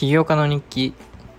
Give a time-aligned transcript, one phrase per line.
[0.00, 0.94] 起業家の日記。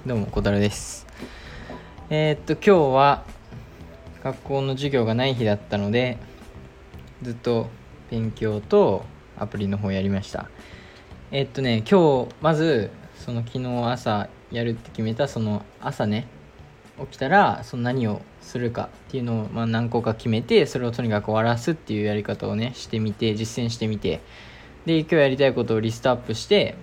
[0.07, 1.05] どうも小樽です。
[2.09, 3.23] えー、っと今日は
[4.23, 6.17] 学校の授業がない日だったので
[7.21, 7.67] ずっと
[8.09, 9.05] 勉強と
[9.37, 10.49] アプリの方やりました。
[11.29, 12.89] えー、っとね今日まず
[13.23, 16.25] その昨日朝やるって決めたその朝ね
[17.01, 24.21] 起きたらその何をするかっていうのをまあ何個か決めてそれをとにかく終わらすっていうやり方をねしてみて実践してみて。
[24.85, 26.75] で今日やりたいことをリストアップして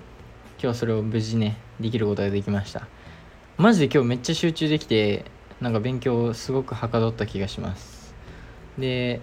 [0.62, 2.86] 今日それを無事ねできることができました。
[3.56, 5.24] マジで今日めっちゃ集中できて
[5.60, 8.14] なんか勉強すごくはかどった気がします。
[8.78, 9.20] で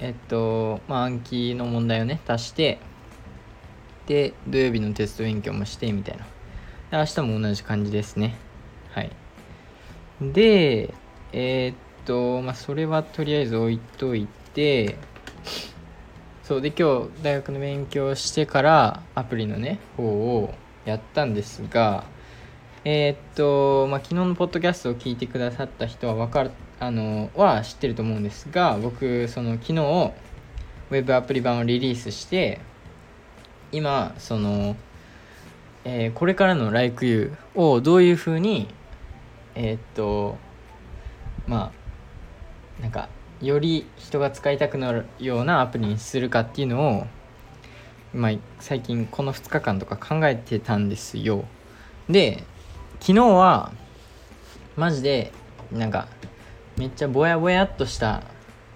[0.00, 2.78] えっとまあ暗記の問題をね足して
[4.06, 6.24] で土曜日のテスト勉強もしてみたいな。
[6.90, 8.34] で明日も同じ感じですね。
[8.90, 9.19] はい。
[10.20, 10.94] で、
[11.32, 14.96] えー、っと、まあ、それはとりあえず置いといて、
[16.42, 20.52] そうで、今日大学の勉強してからアプリのね、方を
[20.84, 22.04] やったんですが、
[22.84, 29.72] えー、っと、まあ、昨日のポッドキャストを聞いてくださった人はわかる、あの、は知ってると思うんですが、僕、その昨日、
[30.90, 32.60] ウェブアプリ版をリリースして、
[33.72, 34.76] 今、その、
[35.84, 38.68] えー、これからの LikeU をどういうふうに
[39.62, 40.38] えー、っと
[41.46, 41.70] ま
[42.78, 43.10] あなんか
[43.42, 47.06] より人が使いたくなるようなアプリにするかっていうのを、
[48.14, 51.44] まあ、最近この2日間とか考えてたんですよ。
[52.08, 52.42] で
[53.00, 53.72] 昨日は
[54.76, 55.30] マジで
[55.70, 56.08] なんか
[56.78, 58.22] めっちゃぼやぼやっとした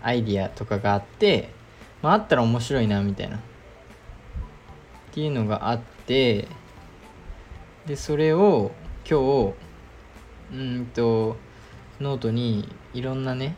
[0.03, 1.49] アイディアとかがあって、
[2.03, 3.37] まあ、あったら面白いなみたいな。
[3.37, 3.41] っ
[5.13, 6.47] ていうのがあって
[7.87, 8.73] でそれを
[9.09, 9.64] 今日
[10.53, 11.37] うんと
[12.01, 13.57] ノートにいろんなね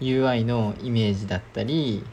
[0.00, 2.04] UI のイメージだったり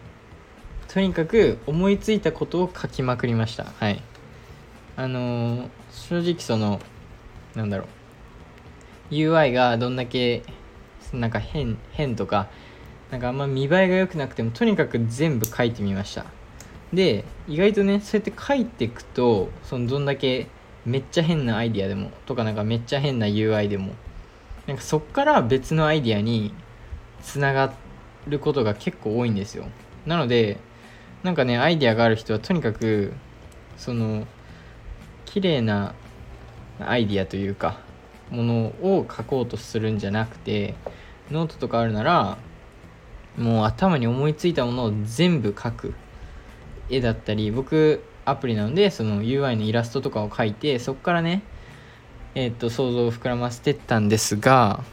[0.87, 3.65] とにかく思いついたことを書きまくりました。
[3.65, 4.01] はい。
[4.95, 6.79] あのー、正直その
[7.53, 7.85] なんだろ
[9.11, 9.13] う。
[9.13, 10.43] UI がどんだけ
[11.13, 12.47] なんか変変とか
[13.11, 16.25] なんかあんま見栄えが良くなくてもとにかく全部書いてみました。
[16.93, 20.47] で意外とねそうやって書いていくとそのどんだけ
[20.85, 23.93] めっちゃ変なアイディアでもとかなんかめっちゃ変な UI でも。
[24.67, 26.51] なんかそっから別のアイディアに
[27.21, 27.73] つなが
[28.27, 29.65] ることが結構多いんですよ。
[30.05, 30.57] なので
[31.23, 33.13] なんかねアイディアがある人はとにかく
[33.77, 34.25] その
[35.25, 35.93] 綺麗な
[36.79, 37.79] アイディアというか
[38.29, 40.75] ものを書こうとするんじゃなくて
[41.31, 42.37] ノートとかあるなら
[43.37, 45.93] もう頭に思いついたものを全部書く
[46.89, 51.43] 絵だったり僕アプリなのでその UI のイラストとかを描いてそこからね
[52.33, 54.83] えっ、と想像を膨らませてったんですが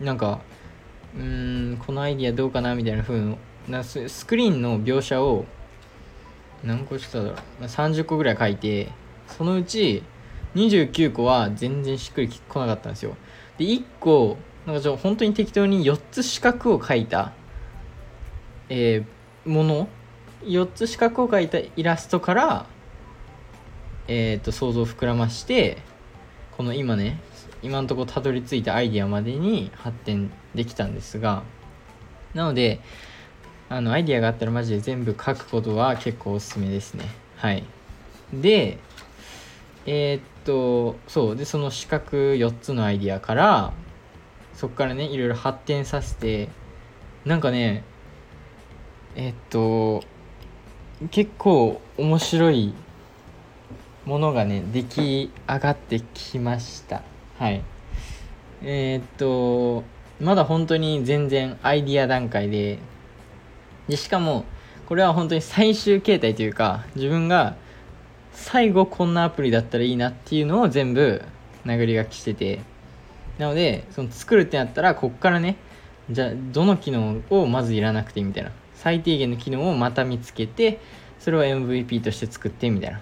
[0.00, 0.40] なんか
[1.16, 3.36] うーんこのアイディアどうかなみたいな風
[3.68, 5.44] なスクリーンの描写を
[6.64, 8.90] 何個しただろう30個ぐらい書いて
[9.28, 10.02] そのうち
[10.54, 13.16] 29個は全然しっくりこなかったんですよ。
[13.58, 17.32] で1個なんかちょ本当に適当に4つ四角を書いた、
[18.68, 19.88] えー、もの
[20.46, 22.66] 4つ四角を描いたイラストから、
[24.08, 25.78] えー、と想像を膨らまして
[26.56, 27.20] この今ね
[27.62, 31.42] 今のところたどり着いたアイデアまでに発展できたんですが
[32.34, 32.80] なので
[33.68, 37.06] あのアイデアがあったらマジで全部書くことは結構おすすめですね。
[37.36, 37.64] はい。
[38.32, 38.78] で
[39.86, 41.36] えー、っとそう。
[41.36, 43.72] でその四角4つのアイデアから
[44.52, 46.48] そこからねいろいろ発展させて
[47.24, 47.84] なんかね
[49.16, 50.04] えー、っと
[51.10, 52.74] 結構面白い
[54.04, 57.02] ものがね出来上がってきました。
[57.38, 57.62] はい。
[58.62, 59.84] えー、っと
[60.20, 62.78] まだ本当に全然アイディア段階で
[63.88, 64.44] でしかも
[64.86, 67.56] これは本当に最終形態というか自分が
[68.32, 71.22] 最後こんなアプリだったらいいなっていうのを全部
[71.64, 72.74] 殴り書きしてて。
[73.38, 75.56] なのでその作るってなったらこっからね
[76.10, 78.52] じゃあどの機能をまずいらなくてみたいな。
[78.84, 80.78] 最低限の機能をまた見つけて
[81.18, 83.00] それを MVP として作ってみたいな。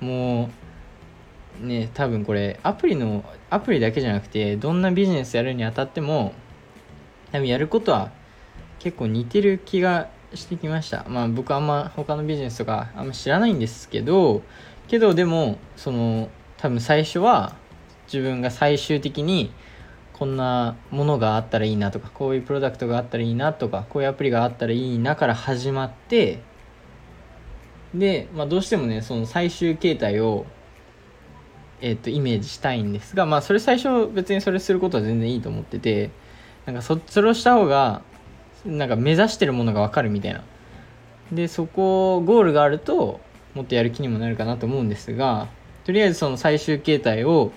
[0.00, 0.48] も
[1.62, 6.32] うね多分これアプリのアプリだけじゃなくてどんなビジネスやるにあたっても
[7.30, 8.10] 多分やることは
[8.78, 11.04] 結構似てる気がしてきました。
[11.08, 14.40] まあ僕あんま他のビジネスとかあんま知らないんですけど
[14.86, 17.54] けどでもその多分最初は
[18.06, 19.52] 自分が最終的に
[20.18, 26.40] こんなものがあったらいいなとかこういうプロダクトがあったらいいなとかこういうアプリがあったらいいなから始まって
[27.94, 30.46] で、まあ、どうしてもねその最終形態を
[31.80, 36.10] えっ、とイメージしたいんですがまあそれ最初別にそれすることは全然いいと思ってて
[36.66, 38.02] なんかそそれをした方が
[38.66, 40.42] なんか目指してるものが分かるみたいな。
[41.30, 43.20] でそこゴールがあると
[43.54, 45.48] もっとやる気にもなるかなと思うんですが
[45.84, 47.50] とりあえずその最終形態を、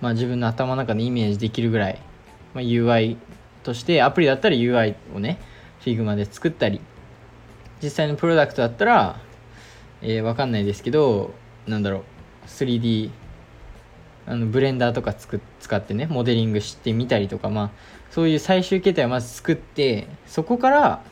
[0.00, 2.00] まあ、自分の頭の中でイメージできるぐらい、
[2.54, 3.16] まあ、UI
[3.62, 5.38] としてアプリだったら UI をね
[5.80, 6.80] Figma で作ったり
[7.82, 9.20] 実際のプロダクトだったら、
[10.02, 11.32] えー、わかんないですけど
[11.66, 12.02] なんだろう
[12.46, 13.10] 3D
[14.26, 17.70] あのブレンダーとかつく使ってねモデリングしてみたりとかまあ
[18.10, 21.02] そういう最終形態をまず作ってそこから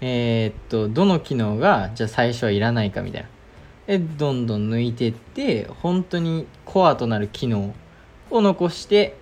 [0.00, 3.28] えー、っとどの機能がじゃあ最初はいらないかみたいな。
[3.86, 7.74] でどんどん抜いてって本当にコアとなる機能
[8.30, 9.16] を残して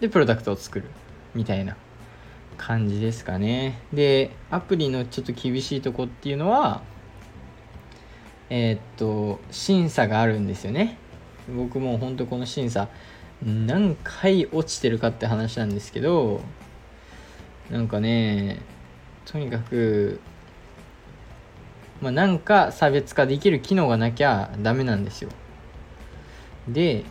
[0.00, 0.86] でプロダクトを作る。
[1.34, 1.76] みたいな
[2.56, 3.80] 感じですかね。
[3.92, 6.82] でアプリのちょっと厳しいとこっていうのは
[8.50, 10.98] えー、っと審査があるんですよね。
[11.54, 12.88] 僕も本当この審査
[13.42, 16.40] 何回落ちてるかって話なんですけど
[17.70, 18.60] なんかね
[19.24, 20.20] とにかく
[22.00, 25.30] まあ、なんか差別化できる機能がなきゃダメなんですよ。
[26.68, 27.04] で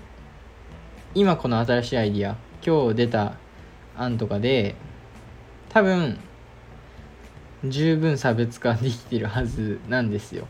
[1.16, 3.38] 今この新しいアイディア今日出た
[3.98, 4.76] 案とかで
[5.70, 6.20] 多分
[7.64, 10.48] 十分差別化できてるはずなんですよ。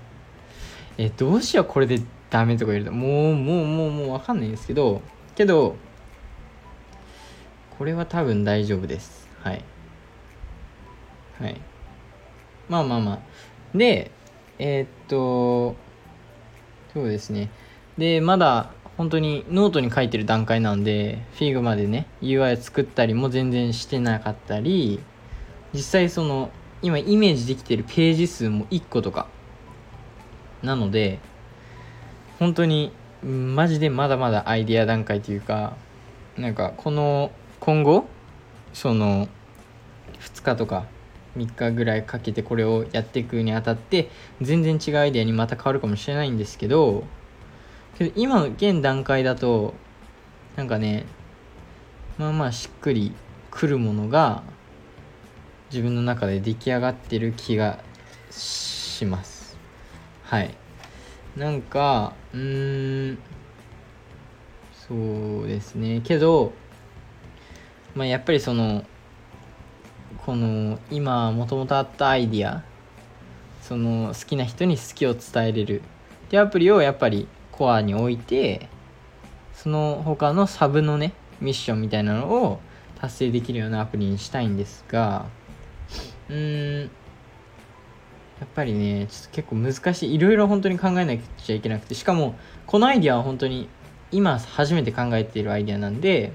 [0.98, 5.01] えどうしようこれでダメとか言うともうもうもうもう分かんないんですけど
[5.36, 5.78] けど
[7.78, 9.28] これは多分大丈夫です。
[9.42, 9.63] はい。
[11.40, 11.62] はい。
[12.68, 13.19] まあまあまあ。
[13.78, 14.12] で
[14.59, 15.75] えー、っと
[16.94, 17.50] そうですね。
[17.98, 25.00] でまだ本当にノートに書いてる段階なんで Figma でね UI 作ったりも全然してなかったり
[25.74, 26.50] 実際その
[26.81, 29.27] 今イメージできてるページ数も1個とか
[30.63, 31.19] なので
[32.39, 32.92] 本当に
[33.24, 35.75] マジでまだまだアイディア段階というか
[36.38, 38.07] なんかこの今後
[38.74, 39.27] その
[40.19, 40.86] 2日とか
[41.38, 44.10] 3日ぐらいかけてこれをやっていくにあたって
[44.42, 47.04] 全然違うアイデアにまた変わるかもしれないんですけど
[47.98, 49.74] けど今の現段階だと
[50.56, 51.06] なんかね
[52.18, 53.13] まあまあしっくり
[53.51, 54.44] くるものが
[55.69, 57.80] 自分の中で出来上がってる気が
[58.31, 59.57] します。
[60.24, 60.56] はい。
[61.36, 63.18] なんかうーん
[64.88, 66.01] そうですね。
[66.04, 66.54] けど
[67.95, 68.83] まあやっぱりその
[70.28, 72.62] この今もともとあったアイディア
[73.62, 75.82] その好きな人に好きを伝えれる。
[76.26, 78.68] ってアプリをやっぱりコアに置いて
[79.54, 82.60] その他のサブのねミッションみたいなのを
[83.00, 85.28] 達成できるようなアプリにしたいんですが
[86.28, 86.88] うーんや
[88.44, 90.14] っぱりねちょっと結構難しい。
[90.14, 92.36] いろいろ本当に考えなきゃいけなくてしかも
[92.66, 93.70] このアイディアは本当に
[94.12, 96.34] 今初めて考えているアイディアなんで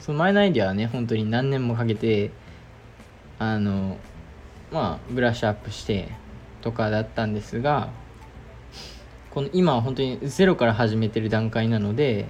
[0.00, 2.30] その前のアイディアはね本当に何年もかけて
[3.38, 3.98] あの
[4.70, 6.08] まあブラッシュアップして
[6.62, 7.90] とかだったんですが
[9.30, 12.26] この今は本当にゼロから始めてる段階なので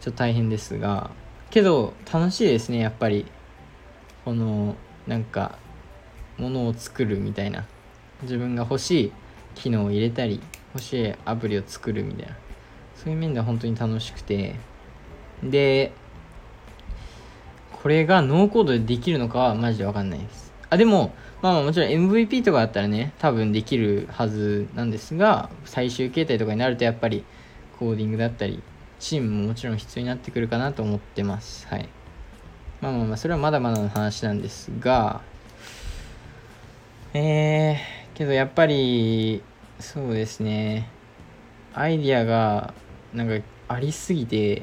[0.00, 1.10] ちょっと大変ですが
[1.50, 3.26] けど楽しいですねやっぱり。
[4.24, 4.74] この
[5.06, 5.58] なんか
[6.38, 7.66] ものを作るみたいな。
[8.22, 9.12] 自分が欲しい
[9.54, 10.40] 機能を入れたり
[10.72, 12.36] 欲しいアプリを作るみたいな。
[12.96, 14.56] そういう面では本当に楽しくて。
[15.42, 15.92] で
[17.84, 20.54] これがノーコードでできるのかはマジでわかんないです。
[20.70, 21.12] あ、でも、
[21.42, 27.26] まあまあもちろん MVP とかだったらね、多分できるはずなんですが、最終形態とかになるとやっぱり
[27.78, 28.62] コーディングだったり、
[28.98, 31.66] チームももちろん必要になってくるかなと思ってます。
[31.66, 31.86] はい。
[32.80, 35.20] まあまあまあ、それはまだまだの話なんですが、
[37.12, 39.42] えー、けどやっぱり、
[39.78, 40.88] そうですね、
[41.74, 42.72] アイディアが
[43.12, 44.62] なんかありすぎて、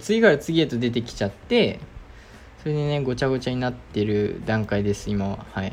[0.00, 1.80] 次から次へと出てきちゃって、
[2.62, 5.46] それでねごちゃごちゃになってる段階です今は。
[5.52, 5.72] はい。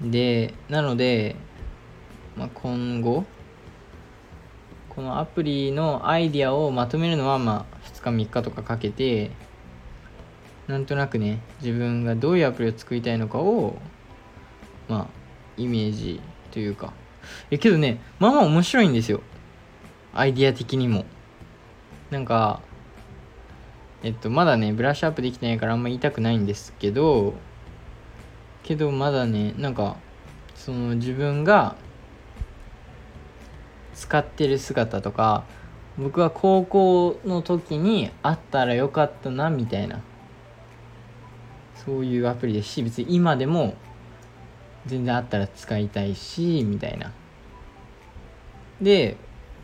[0.00, 1.36] でなので、
[2.36, 3.24] まあ、今後
[4.88, 9.30] このアプリのアイディアをまとめるのはまあ2日3日とかかけて
[10.66, 13.76] なんとなくね自分がどういうアプリを作りたいのかを
[14.88, 15.06] まあ
[15.56, 16.20] イメージ
[16.50, 16.92] というか。
[17.50, 19.20] えけどねまあまあ面白いんですよ。
[20.12, 21.04] アイディア的にも。
[22.10, 22.60] なんか
[24.02, 27.34] えっと、まだね、ブラッシュアップできてないからあんま言いたくないんですけど、
[28.62, 29.96] けどまだね、なんか、
[30.54, 31.76] その自分が
[33.94, 35.44] 使ってる姿とか、
[35.98, 40.00] 僕は高校の時にあったらよかったな、みたいな。
[41.74, 43.74] そういうアプリですし、別に今でも
[44.86, 47.12] 全然あったら使いたいし、みたいな。
[48.80, 49.16] で、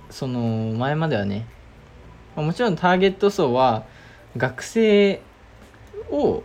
[0.08, 1.46] その前まではね、
[2.36, 3.84] もちろんターゲット層は
[4.36, 5.20] 学生
[6.10, 6.42] を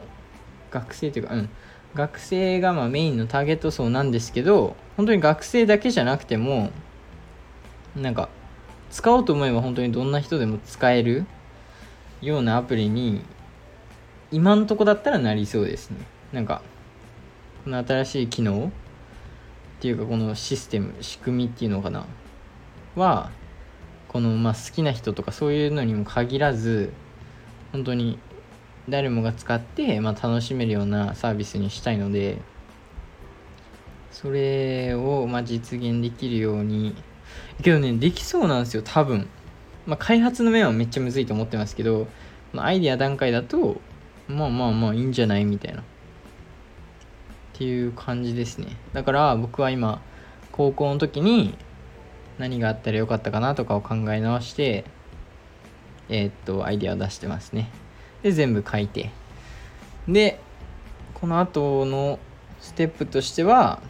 [0.71, 1.49] 学生というかうん。
[1.95, 6.69] 学生がまあメインのターゲット層なんですけど本当に学生だけじゃなくても
[7.95, 8.29] なんか
[8.91, 11.25] 使おうと思えば本当にどんな人でも使える
[12.21, 13.23] ようなアプリに
[14.31, 15.97] 今んとこだったらなりそうですね。
[16.33, 16.61] なんか
[17.63, 18.69] この新しい機能っ
[19.79, 22.05] ていうかこのシステム仕組みっていうのかな？
[22.95, 23.31] は
[24.07, 26.91] このまあ好きな人とかそういうのにも限らず
[27.77, 28.17] 本当に
[28.89, 32.39] 誰もが使って、まあ、楽しめるようなサービスにしたいので
[34.11, 36.95] それをまあ実現できるように
[37.61, 39.29] けどねできそうなんですよ多分、
[39.85, 42.07] まあ、開発の面はめっちゃむずいと思ってますけど
[42.51, 43.79] まアイデア段階だと
[44.27, 45.81] まあまあまあいいんじゃないみたいな。
[45.81, 45.83] っ
[47.53, 48.75] ていう感じですね。
[48.93, 50.01] だから僕は今
[50.51, 51.57] 高校の時に
[52.37, 54.83] 何があったらよかったかなとかを考え直して
[56.09, 57.69] えー、っとアイデアを出してますね。
[58.23, 59.11] で全部書いて。
[60.07, 60.39] で
[61.13, 62.19] この後の
[62.61, 63.81] ステップとしては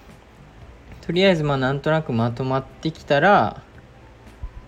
[1.01, 3.61] とりあえずまあなんとなくまとまってきたら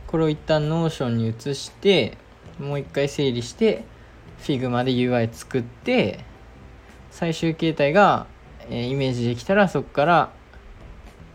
[0.07, 2.17] これを一旦 Notion に移して
[2.59, 3.83] もう一回整理して
[4.39, 6.19] Figma で UI 作って
[7.11, 8.27] 最終形態が、
[8.69, 10.31] えー、イメージできたらそこから、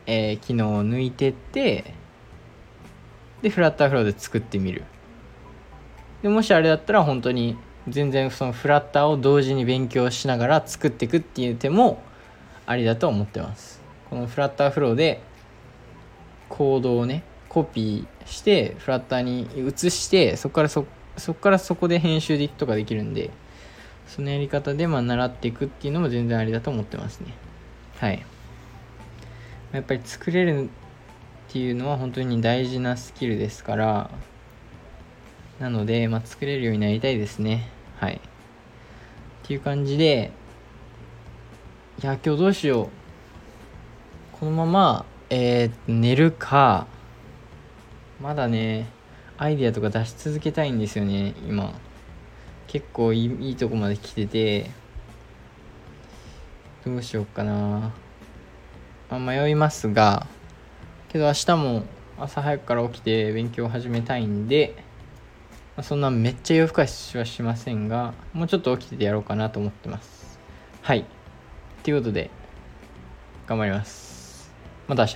[0.06, 1.94] えー、機能を抜いてって
[3.42, 4.85] でフラッターフローで作ってみる。
[6.25, 7.54] でもしあれだったら本当に
[7.87, 12.02] 全然そのフラッターを同時に勉強しながら作っていくっていう手も
[12.64, 13.83] ありだと思ってます。
[14.09, 15.21] このフラッターフローで
[16.49, 20.87] コードをねコピーしてフラッターに移してそこからそ
[21.19, 23.28] そこからそこで編集でいくとかできるんで
[24.09, 27.35] そのやり方でまあ習っていくっていうのも全然ありだと思ってますね。
[27.99, 28.25] はい。
[29.73, 34.11] やっぱり作れるっていうのは本当に大事なスキルですから
[35.61, 37.71] なので、まあ、作れるようになりたいですね。
[37.97, 38.15] はい。
[38.17, 40.33] っていう感じで
[42.03, 42.89] いや今日どうしよう。
[44.39, 46.87] このままえー、寝るか
[48.21, 48.87] まだね
[49.39, 51.73] アイディアとか出し続けたいんですよね今。
[52.67, 54.71] 結構いいいいとこまで来てて
[56.85, 57.93] どうしようかな。
[59.11, 60.27] あ迷いますが
[61.09, 61.85] けど明日も
[62.19, 64.84] 朝早くから起きて勉強を始めたいんで、
[65.76, 70.38] まあ、そんなめっちゃ夜更かしはしませんがもうちょっと起きててやろうかなと思ってます。
[70.83, 71.04] はい。
[71.83, 72.31] ということで
[73.47, 74.52] 頑張ります。
[74.87, 75.14] また明日。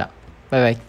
[0.51, 0.88] バイバイ。